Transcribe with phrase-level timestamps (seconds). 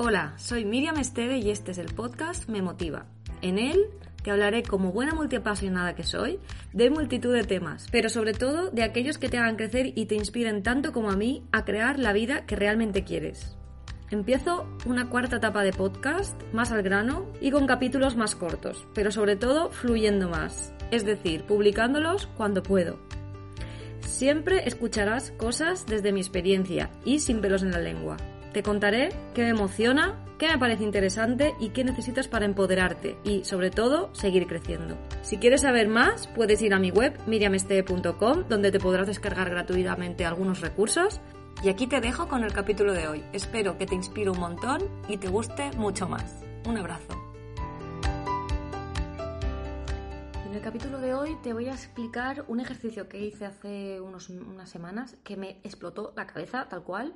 [0.00, 3.06] Hola, soy Miriam Esteve y este es el podcast Me Motiva.
[3.42, 3.86] En él
[4.22, 6.38] te hablaré como buena multiapasionada que soy
[6.72, 10.14] de multitud de temas, pero sobre todo de aquellos que te hagan crecer y te
[10.14, 13.56] inspiren tanto como a mí a crear la vida que realmente quieres.
[14.12, 19.10] Empiezo una cuarta etapa de podcast, más al grano y con capítulos más cortos, pero
[19.10, 23.00] sobre todo fluyendo más, es decir, publicándolos cuando puedo.
[23.98, 28.16] Siempre escucharás cosas desde mi experiencia y sin pelos en la lengua.
[28.52, 33.44] Te contaré qué me emociona, qué me parece interesante y qué necesitas para empoderarte y,
[33.44, 34.96] sobre todo, seguir creciendo.
[35.20, 40.24] Si quieres saber más, puedes ir a mi web miriamesteve.com donde te podrás descargar gratuitamente
[40.24, 41.20] algunos recursos.
[41.62, 43.24] Y aquí te dejo con el capítulo de hoy.
[43.32, 46.42] Espero que te inspire un montón y te guste mucho más.
[46.66, 47.28] Un abrazo.
[50.46, 54.30] En el capítulo de hoy te voy a explicar un ejercicio que hice hace unos,
[54.30, 57.12] unas semanas que me explotó la cabeza tal cual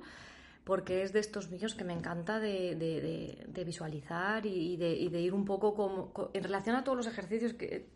[0.65, 5.75] porque es de estos vídeos que me encanta de, visualizar y, de, ir un poco
[5.75, 7.89] como, en relación a todos los ejercicios que...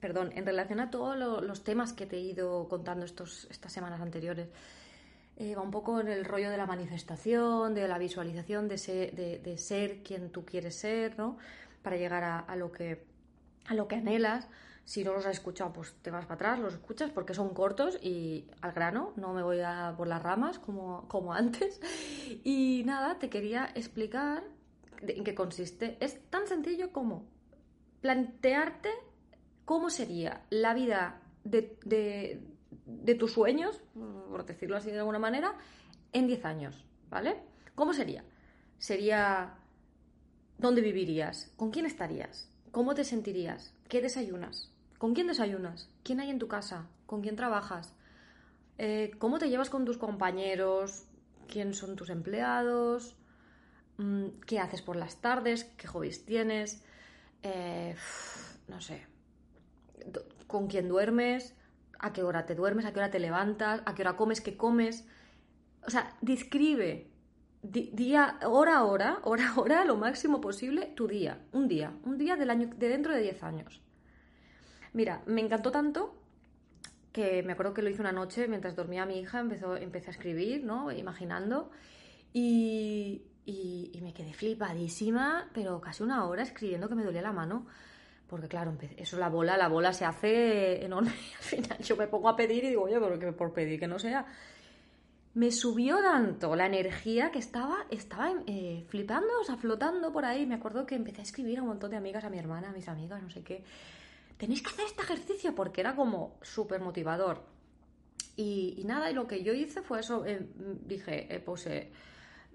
[0.00, 4.00] Perdón, en relación a todos los temas que te he ido contando estos, estas semanas
[4.00, 4.48] anteriores,
[5.36, 9.12] eh, va un poco en el rollo de la manifestación, de la visualización, de ser,
[9.14, 11.36] de, ser quien tú quieres ser, ¿no?
[11.82, 13.04] Para llegar a, lo, que,
[13.66, 14.48] a lo que anhelas.
[14.88, 17.98] Si no los has escuchado, pues te vas para atrás, los escuchas porque son cortos
[18.02, 21.78] y al grano, no me voy a por las ramas como, como antes.
[22.42, 24.42] Y nada, te quería explicar
[25.02, 25.98] en qué consiste.
[26.00, 27.26] Es tan sencillo como
[28.00, 28.88] plantearte
[29.66, 35.54] cómo sería la vida de, de, tus sueños, por decirlo así de alguna manera,
[36.14, 37.36] en 10 años, ¿vale?
[37.74, 38.24] ¿Cómo sería?
[38.78, 39.52] Sería
[40.56, 45.88] dónde vivirías, con quién estarías, cómo te sentirías, qué desayunas, ¿Con quién desayunas?
[46.02, 46.86] ¿Quién hay en tu casa?
[47.06, 47.94] ¿Con quién trabajas?
[48.78, 51.04] Eh, ¿Cómo te llevas con tus compañeros?
[51.46, 53.16] ¿Quién son tus empleados?
[53.96, 55.64] Mm, ¿Qué haces por las tardes?
[55.64, 56.82] ¿Qué hobbies tienes?
[57.44, 57.94] Eh,
[58.66, 59.06] no sé.
[60.48, 61.54] ¿Con quién duermes?
[62.00, 62.84] ¿A qué hora te duermes?
[62.84, 63.82] ¿A qué hora te levantas?
[63.86, 64.40] ¿A qué hora comes?
[64.40, 65.06] ¿Qué comes?
[65.86, 67.08] O sea, describe
[67.62, 71.40] día, hora a hora, hora a hora, lo máximo posible, tu día.
[71.52, 71.92] Un día.
[72.04, 73.80] Un día del año, de dentro de 10 años.
[74.98, 76.12] Mira, me encantó tanto
[77.12, 80.10] que me acuerdo que lo hice una noche mientras dormía mi hija, empezó, empecé a
[80.10, 80.90] escribir, ¿no?
[80.90, 81.70] Imaginando.
[82.32, 83.22] Y,
[84.02, 87.64] me quedé flipadísima, pero casi una hora escribiendo que me dolía la mano.
[88.26, 92.08] Porque claro, eso la bola, la bola se hace enorme y al final yo me
[92.08, 94.26] pongo a pedir y digo, oye, pero que por pedir que no sea.
[95.32, 100.44] Me subió tanto la energía que estaba, estaba eh, flipando, o sea, flotando por ahí.
[100.44, 102.72] Me acuerdo que empecé a escribir a un montón de amigas, a mi hermana, a
[102.72, 103.62] mis amigas, no sé qué
[104.38, 107.42] tenéis que hacer este ejercicio porque era como súper motivador.
[108.36, 110.48] Y, nada, y lo que yo hice fue eso, eh,
[110.86, 111.90] dije, eh, pues, eh,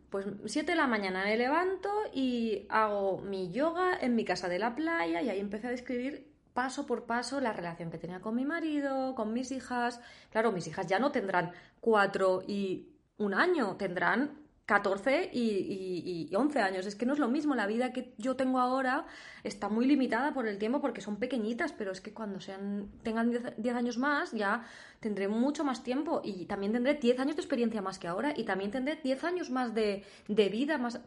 [0.09, 4.59] pues 7 de la mañana me levanto y hago mi yoga en mi casa de
[4.59, 8.35] la playa y ahí empecé a describir paso por paso la relación que tenía con
[8.35, 9.99] mi marido, con mis hijas.
[10.31, 11.51] Claro, mis hijas ya no tendrán
[11.81, 16.85] cuatro y un año, tendrán 14 y, y, 11 años.
[16.85, 17.53] Es que no es lo mismo.
[17.55, 19.05] La vida que yo tengo ahora
[19.43, 23.31] está muy limitada por el tiempo porque son pequeñitas, pero es que cuando sean, tengan
[23.57, 24.65] 10, años más ya
[24.99, 28.45] tendré mucho más tiempo y también tendré 10 años de experiencia más que ahora y
[28.45, 30.77] también tendré 10 años más de, vida.
[30.77, 31.01] más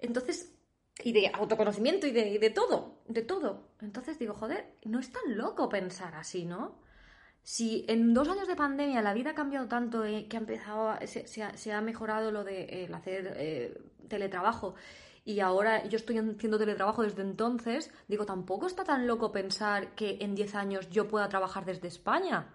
[0.00, 0.52] Entonces,
[1.04, 3.68] y de autoconocimiento y de, y de todo, de todo.
[3.80, 6.87] Entonces digo, joder, no es tan loco pensar así, ¿no?
[7.50, 10.94] Si en dos años de pandemia la vida ha cambiado tanto, eh, que ha empezado,
[11.06, 14.74] se, ha, mejorado lo de eh, hacer eh, teletrabajo
[15.24, 20.18] y ahora yo estoy haciendo teletrabajo desde entonces, digo, tampoco está tan loco pensar que
[20.20, 22.52] en 10 años yo pueda trabajar desde España.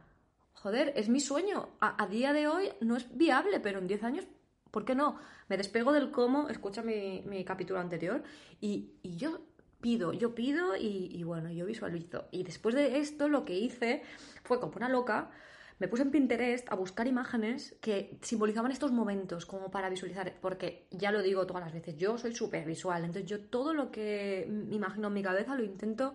[0.54, 1.70] Joder, es mi sueño.
[1.80, 4.28] A, día de hoy no es viable, pero en 10 años,
[4.70, 5.18] ¿por qué no?
[5.50, 8.22] Me despego del cómo, escucha mi, capítulo anterior,
[8.62, 9.40] y, y yo
[9.84, 12.26] pido, yo pido y, bueno, yo visualizo.
[12.32, 14.02] Y después de esto lo que hice
[14.44, 15.30] fue como una loca,
[15.78, 20.88] me puse en Pinterest a buscar imágenes que simbolizaban estos momentos como para visualizar, porque
[20.90, 24.48] ya lo digo todas las veces, yo soy súper visual, entonces yo todo lo que
[24.50, 26.14] me imagino en mi cabeza lo intento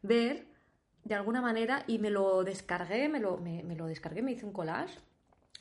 [0.00, 0.46] ver
[1.04, 4.46] de alguna manera y me lo descargué, me lo, me, me lo descargué, me hice
[4.46, 4.98] un collage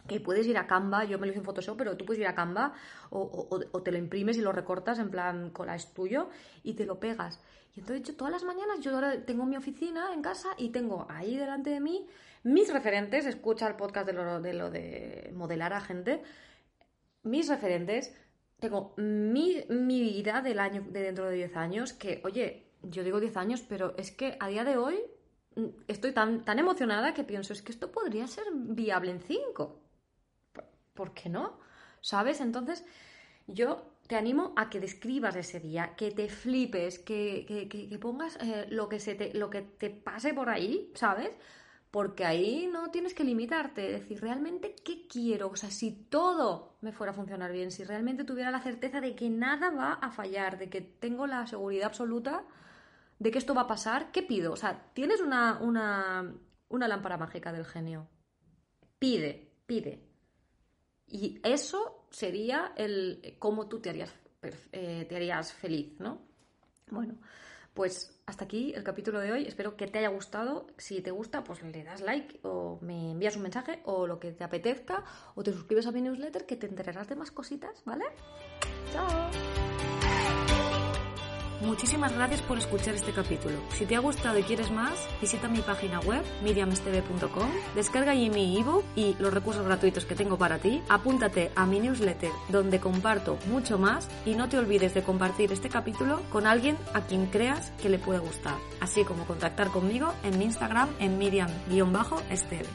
[0.07, 2.28] que puedes ir a Canva, yo me lo hice en Photoshop, pero tú puedes ir
[2.28, 2.74] a Canva
[3.10, 6.30] o, te lo imprimes y lo recortas en plan cola es tuyo
[6.63, 7.40] y te lo pegas.
[7.75, 11.06] Y entonces yo todas las mañanas, yo ahora tengo mi oficina en casa y tengo
[11.10, 12.07] ahí delante de mí
[12.44, 16.22] mis referentes, escucha el podcast de lo de, modelar a gente,
[17.24, 18.16] mis referentes,
[18.60, 23.19] tengo mi, mi vida del año, de dentro de 10 años, que oye, yo digo
[23.19, 25.00] 10 años, pero es que a día de hoy
[25.56, 29.89] mm, estoy tan, tan emocionada que pienso, es que esto podría ser viable en 5.
[31.00, 31.57] ¿Por qué no?
[32.01, 32.42] ¿Sabes?
[32.42, 32.84] Entonces,
[33.48, 38.90] yo te animo a que describas ese día, que te flipes, que, pongas eh, lo,
[38.90, 41.31] que se te, lo que te pase por ahí, ¿sabes?
[41.90, 45.48] Porque ahí no tienes que limitarte, decir, realmente, ¿qué quiero?
[45.48, 49.16] O sea, si todo me fuera a funcionar bien, si realmente tuviera la certeza de
[49.16, 52.44] que nada va a fallar, de que tengo la seguridad absoluta
[53.19, 54.52] de que esto va a pasar, ¿qué pido?
[54.52, 56.34] O sea, tienes una, una,
[56.68, 58.10] una lámpara mágica del genio.
[58.98, 60.09] Pide, pide,
[61.10, 64.14] y eso sería el cómo tú te harías,
[64.72, 66.22] eh, te harías feliz, ¿no?
[66.90, 67.16] Bueno,
[67.74, 69.46] pues hasta aquí el capítulo de hoy.
[69.46, 70.68] Espero que te haya gustado.
[70.78, 74.32] Si te gusta, pues le das like o me envías un mensaje o lo que
[74.32, 75.04] te apetezca
[75.36, 78.06] o te suscribes a mi newsletter que te enterarás de más cositas, ¿vale?
[78.92, 79.49] ¡Chao!
[81.62, 83.58] Muchísimas gracias por escuchar este capítulo.
[83.74, 88.58] Si te ha gustado y quieres más, visita mi página web miriamstv.com, descarga allí mi
[88.58, 93.38] ebook y los recursos gratuitos que tengo para ti, apúntate a mi newsletter donde comparto
[93.48, 97.72] mucho más y no te olvides de compartir este capítulo con alguien a quien creas
[97.82, 102.68] que le puede gustar, así como contactar conmigo en mi Instagram en miriam-esteve.